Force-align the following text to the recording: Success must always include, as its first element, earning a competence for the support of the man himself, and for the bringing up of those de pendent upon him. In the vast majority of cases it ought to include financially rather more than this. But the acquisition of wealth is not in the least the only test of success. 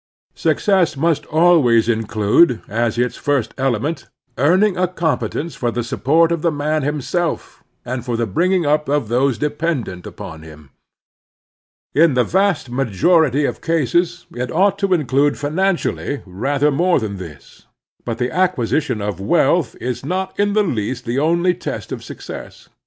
Success 0.33 0.97
must 0.97 1.27
always 1.27 1.87
include, 1.87 2.63
as 2.67 2.97
its 2.97 3.17
first 3.17 3.53
element, 3.55 4.07
earning 4.39 4.75
a 4.75 4.87
competence 4.87 5.53
for 5.53 5.69
the 5.69 5.83
support 5.83 6.31
of 6.31 6.41
the 6.41 6.49
man 6.51 6.81
himself, 6.81 7.63
and 7.85 8.03
for 8.03 8.17
the 8.17 8.25
bringing 8.25 8.65
up 8.65 8.89
of 8.89 9.09
those 9.09 9.37
de 9.37 9.47
pendent 9.51 10.07
upon 10.07 10.41
him. 10.41 10.71
In 11.93 12.15
the 12.15 12.23
vast 12.23 12.67
majority 12.67 13.45
of 13.45 13.61
cases 13.61 14.25
it 14.33 14.51
ought 14.51 14.79
to 14.79 14.95
include 14.95 15.37
financially 15.37 16.23
rather 16.25 16.71
more 16.71 16.99
than 16.99 17.17
this. 17.17 17.67
But 18.03 18.17
the 18.17 18.31
acquisition 18.31 19.01
of 19.03 19.19
wealth 19.21 19.75
is 19.79 20.03
not 20.03 20.33
in 20.39 20.53
the 20.53 20.63
least 20.63 21.05
the 21.05 21.19
only 21.19 21.53
test 21.53 21.91
of 21.91 22.03
success. 22.03 22.69